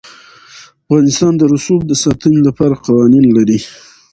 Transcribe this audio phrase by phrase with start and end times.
[0.83, 3.59] افغانستان د رسوب د ساتنې لپاره قوانین لري.